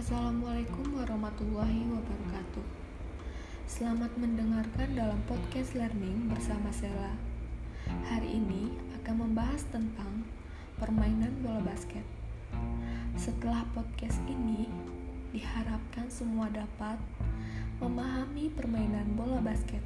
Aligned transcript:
Assalamualaikum 0.00 0.96
warahmatullahi 0.96 1.84
wabarakatuh. 1.92 2.64
Selamat 3.68 4.08
mendengarkan 4.16 4.96
dalam 4.96 5.20
podcast 5.28 5.76
learning 5.76 6.24
bersama 6.24 6.72
Sela. 6.72 7.12
Hari 8.08 8.40
ini 8.40 8.72
akan 8.96 9.28
membahas 9.28 9.60
tentang 9.68 10.24
permainan 10.80 11.44
bola 11.44 11.60
basket. 11.60 12.00
Setelah 13.20 13.60
podcast 13.76 14.16
ini, 14.24 14.72
diharapkan 15.36 16.08
semua 16.08 16.48
dapat 16.48 16.96
memahami 17.84 18.48
permainan 18.56 19.04
bola 19.20 19.44
basket. 19.44 19.84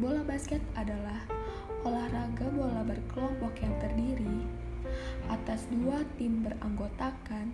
Bola 0.00 0.24
basket 0.24 0.64
adalah 0.72 1.20
olahraga 1.84 2.48
bola 2.48 2.80
berkelompok 2.80 3.60
yang 3.60 3.76
terdiri 3.76 4.64
atas 5.28 5.68
dua 5.68 6.00
tim 6.16 6.40
beranggotakan 6.48 7.52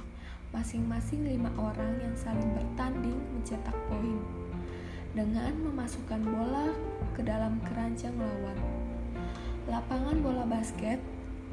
masing-masing 0.51 1.23
lima 1.23 1.51
orang 1.55 2.03
yang 2.03 2.15
saling 2.19 2.51
bertanding 2.59 3.15
mencetak 3.35 3.75
poin 3.87 4.19
dengan 5.15 5.55
memasukkan 5.63 6.23
bola 6.23 6.75
ke 7.15 7.23
dalam 7.23 7.63
keranjang 7.67 8.15
lawan. 8.19 8.59
Lapangan 9.71 10.19
bola 10.23 10.45
basket 10.47 10.99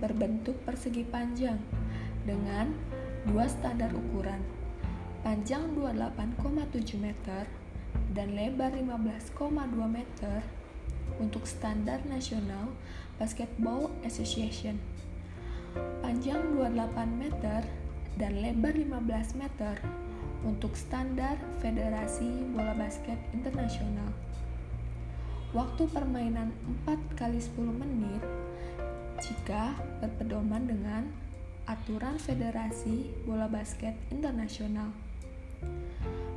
berbentuk 0.02 0.58
persegi 0.66 1.06
panjang 1.06 1.58
dengan 2.26 2.73
dua 3.30 3.46
standar 3.50 3.94
ukuran, 3.94 4.42
panjang 5.22 5.73
28,7 5.78 6.98
meter 6.98 7.45
dan 8.14 8.34
lebar 8.34 8.73
15,2 8.73 9.38
meter 9.90 10.42
untuk 11.18 11.45
standar 11.50 12.02
nasional 12.06 12.73
Basketball 13.18 13.90
Association. 14.06 14.78
Panjang 16.02 16.54
28 16.58 17.22
meter 17.22 17.62
dan 18.18 18.42
lebar 18.42 18.74
15 18.74 19.38
meter 19.38 19.78
untuk 20.42 20.73
standar 20.73 21.38
Federasi 21.62 22.50
Bola 22.54 22.74
Basket 22.74 23.18
Internasional. 23.34 24.09
Waktu 25.56 25.88
permainan 25.90 26.52
4 26.86 27.18
kali 27.18 27.40
10 27.40 27.78
menit 27.78 28.22
jika 29.24 29.74
berpedoman 30.04 30.68
dengan 30.68 31.08
aturan 31.66 32.20
Federasi 32.20 33.09
Bola 33.26 33.48
Basket 33.48 33.96
Internasional. 34.12 34.92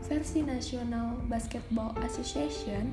Versi 0.06 0.42
National 0.42 1.22
Basketball 1.28 1.94
Association 2.02 2.90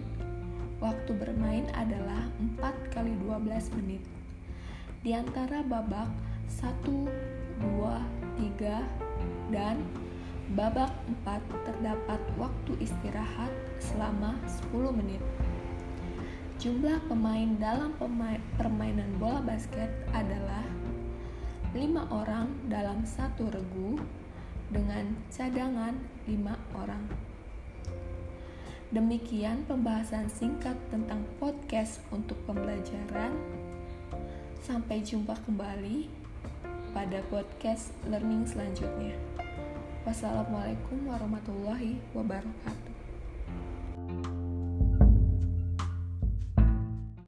Waktu 0.78 1.10
bermain 1.18 1.66
adalah 1.74 2.30
4 2.38 2.94
kali 2.94 3.10
12 3.26 3.74
menit. 3.82 4.04
Di 5.02 5.10
antara 5.18 5.66
babak 5.66 6.06
1, 6.62 6.86
2, 6.86 8.17
3, 8.38 9.52
dan 9.52 9.82
babak 10.56 10.94
4 11.26 11.44
terdapat 11.68 12.22
waktu 12.40 12.72
istirahat 12.80 13.52
selama 13.84 14.40
10 14.72 14.96
menit. 14.96 15.20
Jumlah 16.58 17.04
pemain 17.06 17.54
dalam 17.62 17.94
permainan 18.58 19.12
bola 19.22 19.44
basket 19.46 19.92
adalah 20.16 20.66
5 21.76 21.84
orang 22.10 22.50
dalam 22.66 23.06
satu 23.06 23.52
regu 23.52 24.00
dengan 24.74 25.14
cadangan 25.30 25.94
5 26.26 26.80
orang. 26.80 27.04
Demikian 28.88 29.68
pembahasan 29.68 30.32
singkat 30.32 30.80
tentang 30.88 31.28
podcast 31.44 32.00
untuk 32.08 32.40
pembelajaran. 32.48 33.36
Sampai 34.64 35.04
jumpa 35.04 35.36
kembali 35.44 36.27
pada 36.98 37.22
podcast 37.30 37.94
learning 38.10 38.50
selanjutnya. 38.50 39.14
Wassalamualaikum 40.02 41.06
warahmatullahi 41.06 42.02
wabarakatuh. 42.18 42.87